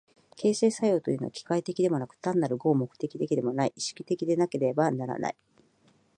[0.35, 5.35] 形成作用というのは機械的でもなく単なる合目的的でもない、意識的でなければならない。